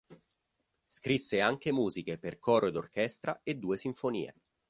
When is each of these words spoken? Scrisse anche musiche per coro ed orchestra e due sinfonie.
Scrisse 0.87 1.41
anche 1.41 1.71
musiche 1.71 2.17
per 2.17 2.39
coro 2.39 2.65
ed 2.65 2.75
orchestra 2.75 3.39
e 3.43 3.53
due 3.53 3.77
sinfonie. 3.77 4.33